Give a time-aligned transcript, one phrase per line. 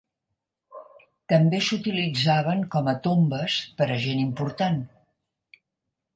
[1.33, 4.83] També s'utilitzaven com a tombes per a gent important.